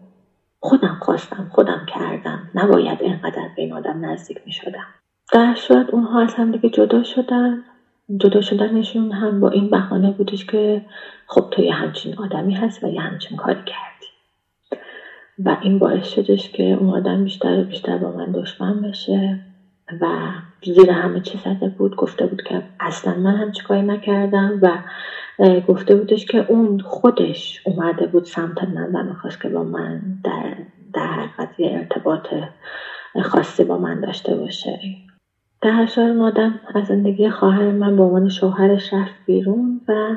[0.60, 2.50] خودم خواستم خودم کردم.
[2.54, 4.86] نباید اینقدر به این آدم نزدیک می شدم
[5.32, 7.64] در شد اونها از هم دیگه جدا شدن.
[8.16, 10.84] جدا شدنشون هم با این بهانه بودش که
[11.26, 14.11] خب تو یه همچین آدمی هست و یه همچین کاری کردی.
[15.38, 19.40] و این باعث شدش که اون آدم بیشتر و بیشتر با من دشمن بشه
[20.00, 20.06] و
[20.64, 21.96] زیر همه چی زده بود.
[21.96, 24.78] گفته بود که اصلا من هم کاری نکردم و
[25.60, 30.56] گفته بودش که اون خودش اومده بود سمت من و می‌خواست که با من در
[30.94, 32.26] در حقیقت یه ارتباط
[33.22, 34.80] خاصی با من داشته باشه.
[35.62, 40.16] در هر مادم از زندگی خواهر من به عنوان شوهرش رفت بیرون و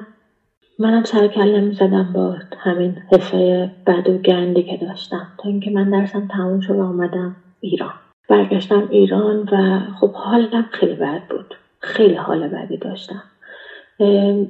[0.80, 5.28] منم سر کله می‌زدم با همین حسای بد و گندی که داشتم.
[5.38, 7.94] تا اینکه من درسم تموم شد و آمدم ایران.
[8.30, 11.56] برگشتم ایران و خب حالم خیلی بد بود.
[11.80, 13.24] خیلی حال بدی داشتم.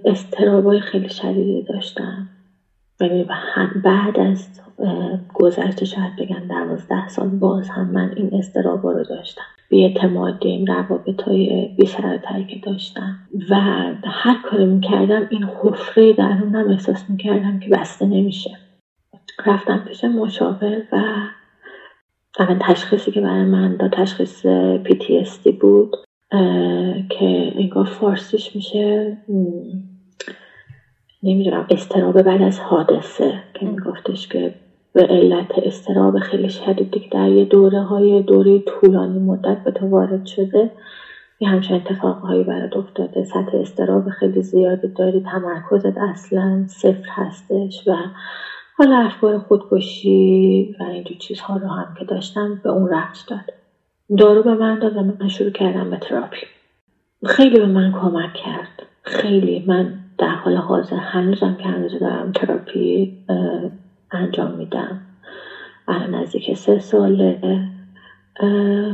[0.06, 2.28] استرابای خیلی شدیدی داشتم.
[3.02, 3.28] یعنی
[3.84, 4.62] بعد از
[5.34, 9.55] گذشته شاید بگم دوازده سال باز هم من این استرابا رو داشتم.
[9.70, 11.86] بیاعتمادی این روابط های بی
[12.48, 13.20] که داشتم.
[13.50, 13.56] و
[14.06, 18.58] هر کاری می‌کردم این حفره درونم احساس می‌کردم که بسته نمیشه.
[19.46, 21.04] رفتم پیش مشاور و
[22.40, 24.46] اول تشخیصی که برای من دا تشخیص
[24.86, 25.96] PTSD بود
[27.10, 29.18] که انگار فارسیش میشه
[31.24, 34.54] نمی‌دونم استرابه بعد از حادثه که میگفتش که
[34.96, 39.90] به علت استراب خیلی شدیدی که در یه دوره های دوره طولانی مدت به تو
[39.90, 40.72] وارد شده
[41.40, 43.24] یه همچین اتفاقهایی برات افتاده.
[43.24, 47.96] سطح استراب خیلی زیادی داری تمرکزت اصلا صفر هستش و
[48.78, 53.54] حالا افکار خودکشی و اینجور چیزها رو هم که داشتم به اون رفت داد.
[54.18, 56.46] دارو به من داد و من شروع کردم به تراپی.
[57.26, 58.84] خیلی به من کمک کرد.
[59.02, 63.18] خیلی من در حال حاضر هنوزم که هنوز دارم تراپی
[64.16, 65.02] انجام میدم.
[65.88, 67.60] الان نزدیک سه ساله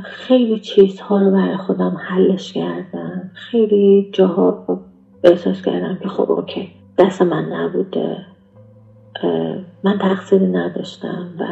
[0.04, 3.32] خیلی چیزها رو برای خودم حلش کردم.
[3.34, 4.80] خیلی جاها
[5.24, 8.26] احساس کردم که خب اوکی دست من نبوده.
[9.84, 11.46] من تقصیری نداشتم و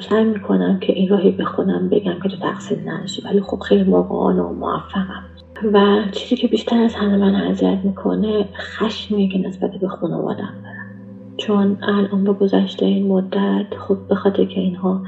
[0.00, 3.84] سعی می‌کنم که این راهی به خودم بگم که تو تقصیر نداشتی ولی خب خیلی
[3.84, 5.24] موقعان و موفقم.
[5.72, 10.73] و چیزی که بیشتر از همه من اذیت می‌کنه خشمی که نسبت به خانوادم دارم
[11.36, 15.02] چون الان با گذشته این مدت خب به خاطر که اینها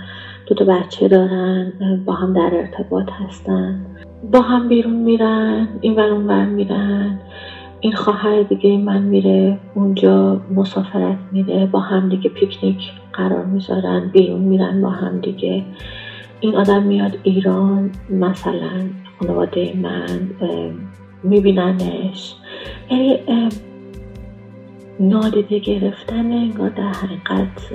[0.46, 1.72] دو تا بچه دارن
[2.06, 3.86] با هم در ارتباط هستن.
[4.32, 7.20] با هم بیرون میرن این ور اون میرن.
[7.80, 14.40] این خواهر دیگه من میره اونجا مسافرت میره با هم دیگه پیکنیک قرار می‌ذارن بیرون
[14.40, 15.64] میرن با هم دیگه.
[16.40, 18.70] این آدم میاد ایران مثلا
[19.18, 20.30] خانواده من
[21.22, 22.34] میبیننش.
[22.90, 23.18] یعنی
[25.00, 27.72] نادیده گرفتن انگار در حقیقت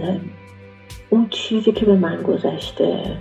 [1.09, 3.17] اون چیزی که به من گذشته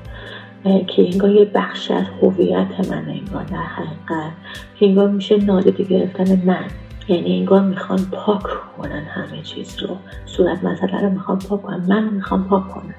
[0.65, 4.33] که انگار یه بخشی از هویت من انگار در حقیقت
[4.79, 6.65] که انگار میشه نادیده گرفتن من.
[7.09, 8.43] یعنی انگار می‌خوان پاک
[8.79, 9.97] کنن همه چیز رو.
[10.27, 11.85] صورت مسئله رو می‌خوان پاک کنن.
[11.89, 12.95] من می‌خوام پاک کنم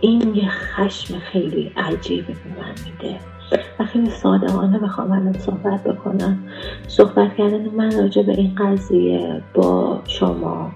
[0.00, 3.18] این یه خشم خیلی عجیبی به من میده.
[3.78, 6.44] و خیلی صادقانه بخوام الان صحبت بکنم.
[6.88, 10.72] صحبت کردن من راجع به این قضیه با شما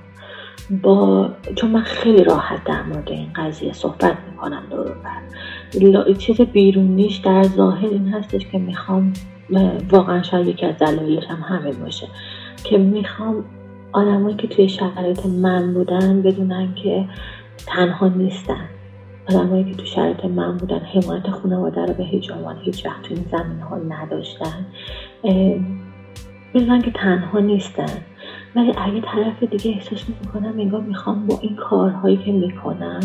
[0.82, 7.16] با چون من خیلی راحت در مورد این قضیه صحبت می‌کنم دور بر چیز بیرونیش
[7.16, 9.12] در ظاهر این هستش که می‌خوام
[9.90, 12.06] واقعا شاید یکی از دلایلش هم همین باشه.
[12.64, 13.44] که می‌خوام
[13.92, 17.04] آدمایی که توی شرایط من بودن بدونن که
[17.66, 18.68] تنها نیستن.
[19.28, 23.14] آدمایی که تو شرایط من بودن حمایت خانواده رو به هیچ عنوان هیچ وقت تو
[23.14, 24.66] این زمین ها نداشتن.
[26.54, 27.98] بدونن که تنها نیستن.
[28.56, 33.00] ولی اگه طرف دیگه احساس می‌کنم انگار می‌خوام با این کارهایی که می‌کنم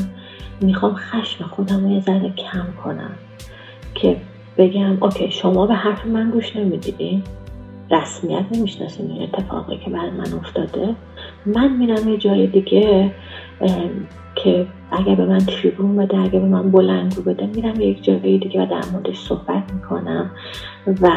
[0.62, 3.12] می‌خوام خشم خودم رو یه ذره کم کنم.
[3.96, 4.18] که
[4.58, 7.24] بگم اوکی شما به حرف من گوش نمی‌دید
[7.92, 10.96] رسمیت نمی‌شناسین این اتفاقی که برای من افتاده.
[11.46, 13.12] من میرم یه جای دیگه
[14.36, 18.64] که اگر به من تریبون بده اگر به من بلنگو بده میرم یک جای دیگه
[18.64, 20.32] و در موردش صحبت می‌کنم
[21.02, 21.10] و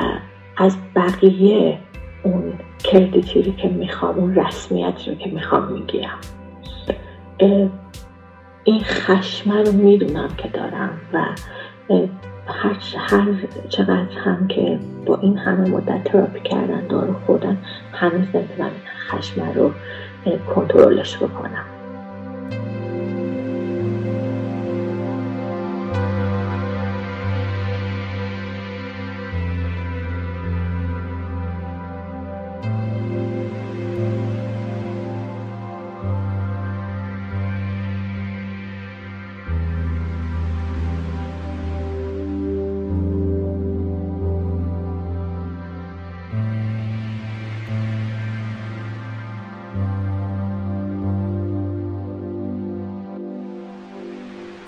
[0.57, 1.79] از بقیه
[2.23, 6.19] اون کردیتی که می‌خوام اون رسمیت رو که می‌خوام می‌گیرم
[8.65, 11.25] این خشمه رو می‌دونم که دارم و
[12.47, 13.37] هر, هر
[13.69, 17.59] چقدر هم که با این همه مدت تراپی کردن دارو خودن
[17.93, 18.71] هنوز نمی‌تونم این
[19.09, 19.71] خشمه رو
[20.55, 21.65] کنترلش بکنم.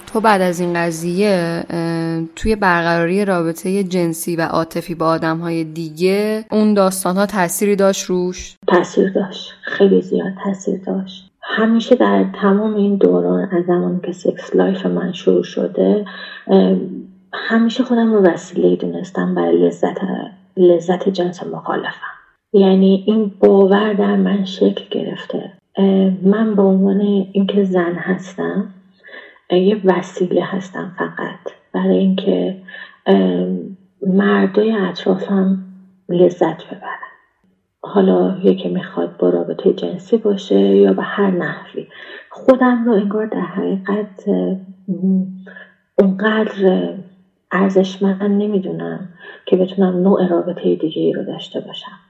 [0.06, 1.64] تو بعد از این قضیه
[2.36, 8.04] توی برقراری رابطه جنسی و عاطفی با آدم های دیگه اون داستان ها تأثیری داشت
[8.04, 9.52] روش؟ تاثیر داشت.
[9.62, 11.30] خیلی زیاد تاثیر داشت.
[11.42, 16.04] همیشه در تمام این دوران از زمانی که sex life من شروع شده
[17.32, 19.98] همیشه خودم رو وسیله دونستم برای لذت
[20.56, 22.16] لذت جنس مخالفم.
[22.52, 25.52] یعنی این باور در من شکل گرفته.
[26.22, 27.00] من به عنوان
[27.32, 28.74] اینکه زن هستم
[29.50, 31.38] یه وسیله هستم فقط.
[31.72, 32.56] برای اینکه
[34.06, 35.58] مردای اطرافم
[36.08, 36.98] لذت ببرن.
[37.82, 41.88] حالا یکی می‌خواد با رابطه جنسی باشه یا به هر نحوی.
[42.30, 44.24] خودم رو انگار در حقیقت
[45.98, 46.94] اونقدر
[47.52, 49.08] ارزشمند نمی‌دونم
[49.46, 52.00] که بتونم نوع رابطه دیگه رو داشته باشم.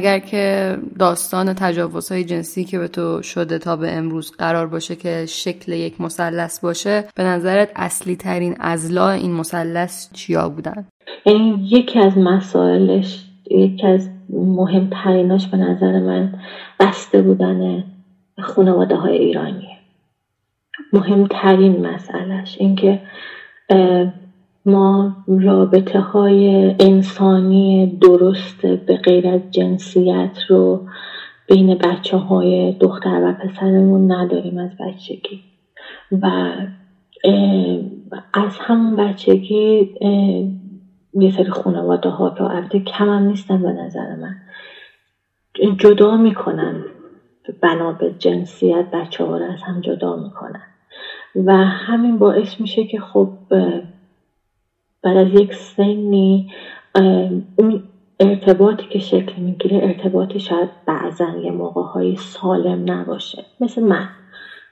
[0.00, 5.26] اگر که داستان تجاوزهای جنسی که به تو شده تا به امروز قرار باشه که
[5.26, 10.86] شکل یک مثلث باشه به نظرت اصلی ترین ازلا این مثلث چیا بودن؟
[11.26, 16.34] یعنی یکی از مسائلش یکی از مهمتریناش به نظر من
[16.80, 17.84] بسته بودن
[18.38, 19.68] خانواده های ایرانی
[20.92, 23.00] مهمترین مسئلهش اینکه
[24.66, 30.86] ما رابطه های انسانی درست به غیر از جنسیت رو
[31.48, 35.40] بین بچه های دختر و پسرمون نداریم از بچگی.
[36.22, 36.50] و
[38.34, 39.94] از همون بچگی
[41.14, 44.36] یه سری خانواده ها که البته کم هم نیستن به نظر من
[45.78, 46.84] جدا می‌کنن
[47.60, 50.62] بنا به جنسیت بچه ها رو از هم جدا می‌کنن.
[51.46, 53.28] و همین باعث میشه که خب
[55.02, 56.50] بعد از یک سنی
[57.56, 57.82] اون
[58.20, 63.44] ارتباطی که شکل می‌گیره ارتباطی شاید بعضا یه موقع های سالم نباشه.
[63.60, 64.08] مثل من.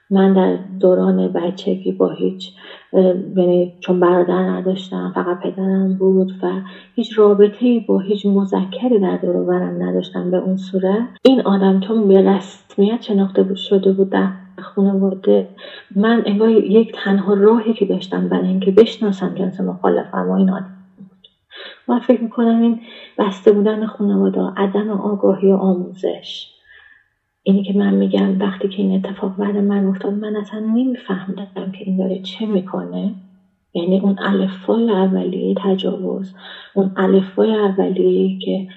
[0.09, 2.51] من در دوران بچگی با هیچ
[2.93, 6.51] یعنی چون برادر نداشتم فقط پدرم بود و
[6.95, 11.07] هیچ رابطه با هیچ مذکری در دور نداشتم به اون صورت.
[11.23, 14.27] این آدم چون به رسمیت شناخته شده بود در
[14.61, 15.47] خانواده
[15.95, 20.77] من انگار یک تنها راهی که داشتم برای اینکه بشناسم جنس مخالفم و این آدم
[20.97, 21.27] بود.
[21.87, 22.79] من فکر می‌کنم این
[23.17, 26.53] بسته بودن خانواده عدم آگاهی و آموزش.
[27.43, 31.85] اینی که من میگم وقتی که این اتفاق برای من افتاد من اصلا نمیفهمدم که
[31.85, 33.13] این داره چه می‌کنه.
[33.73, 36.35] یعنی اون الفای اولیه تجاوز
[36.73, 38.67] اون الفای اولیه که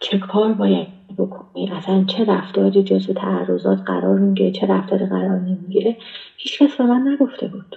[0.00, 5.96] چه کار باید بکنی اصلا چه رفتاری جزو تعرضات قرار می‌گیره چه رفتاری قرار نمی‌گیره
[6.36, 7.76] هیچ کس به من نگفته بود.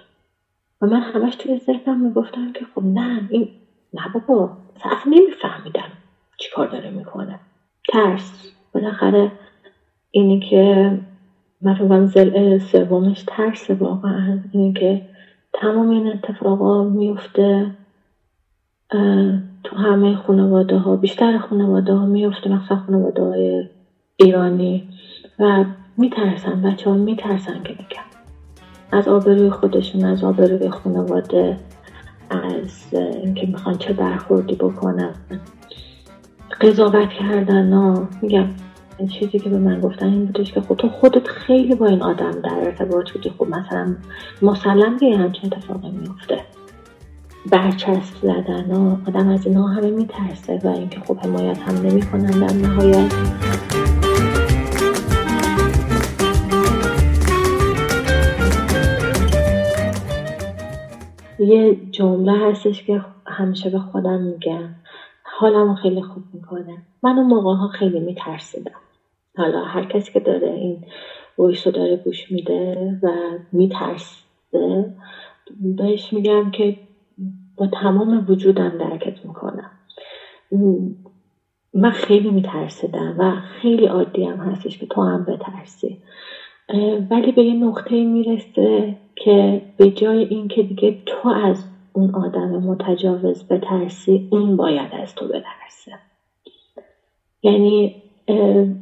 [0.82, 3.50] و من همش توی ذهنم می‌گفتم که خب نه این
[3.94, 5.92] نه بابا اصلا نمیفهمیدم
[6.38, 7.39] چی کار داره می‌کنه.
[7.89, 8.52] ترس.
[8.74, 9.32] بالاخره
[10.12, 10.92] اینی که
[11.62, 14.39] من فکر زل سومش ترس واقعا.
[14.52, 15.02] اینی که
[15.54, 17.72] تمام این اتفاقا میفته
[19.64, 23.70] تو همه خانواده ها بیشتر خانواده ها میفته مثلا خانواده های
[24.18, 24.89] ایرانی
[25.39, 25.66] و
[25.97, 28.12] میترسن بچه ها میترسن که بگم
[28.91, 31.57] از آبروی خودشون از آبروی خانواده
[32.30, 35.14] از اینکه می‌خوان چه برخوردی بکنن.
[36.62, 38.07] قضاوت کردن ها.
[38.22, 38.45] میگم
[39.07, 42.32] چیزی که به من گفتن این بودش که خب تو خودت خیلی با این آدم
[42.32, 43.30] در ارتباط بودی.
[43.30, 43.95] خب مثلا
[44.41, 46.39] مسلم که همچین اتفاقی میفته
[47.50, 52.54] برچسب زدن و آدم از اینا همه میترسه و اینکه خب حمایت هم نمی‌کنن در
[52.54, 53.14] نهایت.
[61.39, 64.70] یه جمله هستش که همیشه به خودم میگم.
[65.24, 66.78] حالم خیلی خوب می‌کنه.
[67.04, 68.72] من اون موقع ها خیلی میترسیدم.
[69.38, 70.84] حالا هر کسی که داره این
[71.39, 73.10] ویس رو داره گوش میده و
[73.52, 74.16] میترسه
[75.60, 76.78] بهش میگم که
[77.62, 79.72] با تمام وجودم درکت می‌کنم.
[81.74, 85.97] من خیلی میترسیدم و خیلی عادی هم هستش که تو هم بترسی.
[87.12, 93.47] ولی به یه نقطه می‌رسه که به جای اینکه دیگه تو از اون آدم متجاوز
[93.47, 95.91] بترسی اون باید از تو بترسه.
[97.43, 97.95] یعنی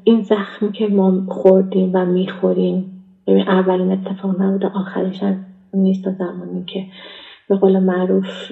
[0.03, 6.85] این زخمی که ما خوردیم و می‌خوریم اولین اتفاق نبوده آخرش هم نیست زمانی که
[7.49, 8.51] به قول معروف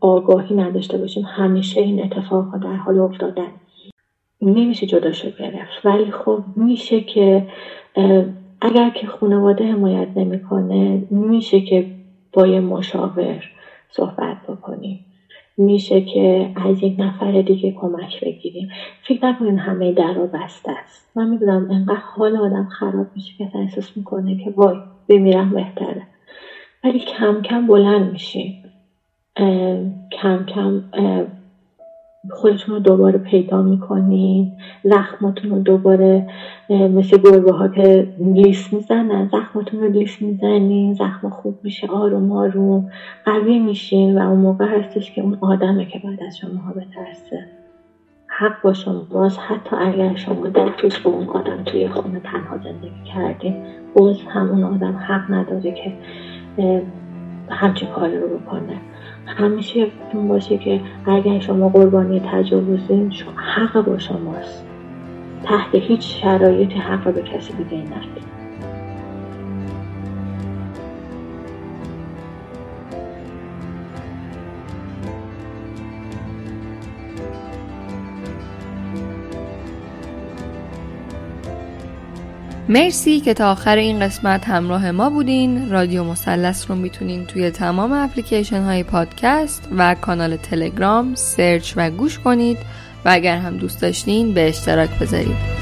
[0.00, 1.24] آگاهی نداشته باشیم.
[1.24, 3.48] همیشه این اتفاق در حال افتادن.
[4.42, 5.84] نمیشه جداشو گرفت.
[5.86, 7.46] ولی خب میشه که
[8.60, 11.86] اگر که خانواده حمایت نمی‌کنه میشه که
[12.32, 13.44] با یه مشاور
[13.90, 15.04] صحبت بکنیم.
[15.56, 18.68] میشه که از یک نفر دیگه کمک بگیریم.
[19.02, 21.16] فکر نکنین همه در رو بسته است.
[21.16, 24.76] من می‌دونم انقدر حال آدم خراب میشه که احساس می‌کنه که وای
[25.08, 26.02] بمیرم بهتره.
[26.84, 28.64] ولی کم کم بلند میشیم
[30.12, 30.82] کم کم
[32.30, 34.52] خودتون رو دوباره پیدا می‌کنین
[34.84, 36.26] زخماتون رو دوباره
[36.70, 42.90] مثل گربه ها که لیس می‌زنن زخماتون رو لیس می‌زنین زخم خوب میشه آروم آروم
[43.24, 47.46] قوی میشین و اون موقع هستش که اون آدمه که بعد از شما بترسه.
[48.26, 48.74] حق با
[49.10, 53.56] باز حتی اگر شما در روز با اون آدم توی خونه تنها زندگی کردین
[53.94, 55.92] باز همون آدم حق نداره که
[57.50, 58.76] همچین کاری رو بکنه.
[59.26, 64.64] همیشه یادتون باشه که اگر شما قربانی تجاوزین حق با شماست.
[65.44, 68.29] تحت هیچ شرایطی حق به کسی دیگه ندید
[82.70, 85.70] مرسی که تا آخر این قسمت همراه ما بودین.
[85.70, 92.18] رادیو مثلث رو می‌تونین توی تمام اپلیکیشن های پادکست و کانال تلگرام search و گوش
[92.18, 92.58] کنید
[93.04, 95.59] و اگر هم دوست داشتین به اشتراک بذارید.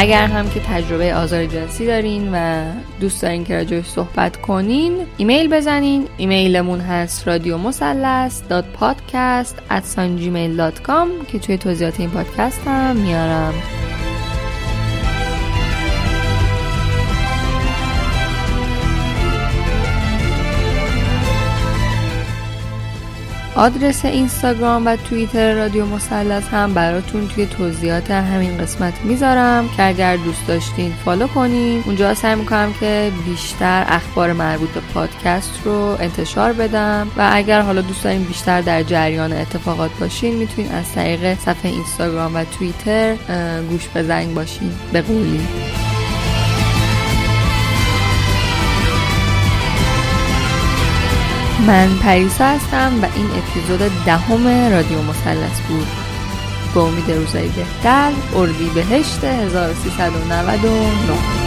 [0.00, 2.64] اگر هم که تجربه آزار جنسی دارین و
[3.00, 6.08] دوست دارین که راجعش صحبت کنین ایمیل بزنین.
[6.16, 9.58] ایمیلمون هست رادیو مثلث dot podcast
[11.32, 13.54] که توی توضیحات این پادکست هم میارم.
[23.58, 29.68] آدرس اینستاگرام و توییتر رادیو مثلث هم براتون توی توضیحات همین قسمت می‌ذارم.
[29.76, 31.82] که اگر دوست داشتین فالو کنین.
[31.86, 37.08] اونجا سعی می‌کنم که بیشتر اخبار مربوط به پادکست رو انتشار بدم.
[37.16, 42.36] و اگر حالا دوست دارین بیشتر در جریان اتفاقات باشین می‌تونین از طریق صفحه اینستاگرام
[42.36, 43.16] و توییتر
[43.70, 44.72] گوش به زنگ باشین.
[44.92, 45.40] به قولی.
[51.68, 55.86] من پریسا هستم و این اپیزود دهم رادیو مثلث بود
[56.74, 61.38] با امید روزایی بهتر اردی بهشت 1399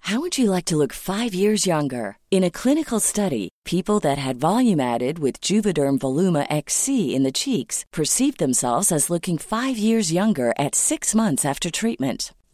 [0.00, 2.18] How would you like to look five years younger?
[2.30, 7.38] In a clinical study, people that had volume added with Juvederm Voluma XC in the
[7.42, 12.20] cheeks perceived themselves as looking five years younger at six months after treatment.